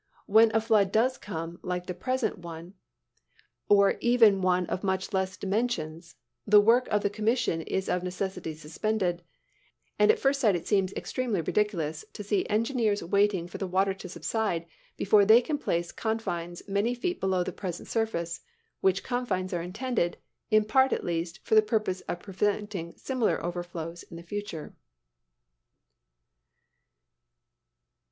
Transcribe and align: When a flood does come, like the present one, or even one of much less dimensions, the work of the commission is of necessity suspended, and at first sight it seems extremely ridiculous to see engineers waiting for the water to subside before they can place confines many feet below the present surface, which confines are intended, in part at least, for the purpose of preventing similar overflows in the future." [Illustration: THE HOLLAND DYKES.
When 0.25 0.49
a 0.55 0.59
flood 0.59 0.91
does 0.91 1.19
come, 1.19 1.59
like 1.61 1.85
the 1.85 1.93
present 1.93 2.39
one, 2.39 2.73
or 3.69 3.97
even 4.01 4.41
one 4.41 4.65
of 4.65 4.83
much 4.83 5.13
less 5.13 5.37
dimensions, 5.37 6.15
the 6.47 6.59
work 6.59 6.87
of 6.87 7.03
the 7.03 7.09
commission 7.11 7.61
is 7.61 7.87
of 7.87 8.01
necessity 8.01 8.55
suspended, 8.55 9.21
and 9.99 10.09
at 10.09 10.17
first 10.17 10.39
sight 10.41 10.55
it 10.55 10.65
seems 10.67 10.91
extremely 10.93 11.39
ridiculous 11.41 12.03
to 12.13 12.23
see 12.23 12.49
engineers 12.49 13.03
waiting 13.03 13.47
for 13.47 13.59
the 13.59 13.67
water 13.67 13.93
to 13.93 14.09
subside 14.09 14.65
before 14.97 15.23
they 15.23 15.39
can 15.39 15.59
place 15.59 15.91
confines 15.91 16.67
many 16.67 16.95
feet 16.95 17.19
below 17.19 17.43
the 17.43 17.51
present 17.53 17.87
surface, 17.87 18.41
which 18.79 19.03
confines 19.03 19.53
are 19.53 19.61
intended, 19.61 20.17
in 20.49 20.65
part 20.65 20.91
at 20.91 21.03
least, 21.05 21.45
for 21.45 21.53
the 21.53 21.61
purpose 21.61 22.01
of 22.09 22.21
preventing 22.21 22.91
similar 22.97 23.39
overflows 23.45 24.01
in 24.01 24.15
the 24.17 24.23
future." 24.23 24.65
[Illustration: 24.73 24.77
THE 25.27 26.31
HOLLAND 26.31 27.83
DYKES. 27.83 27.87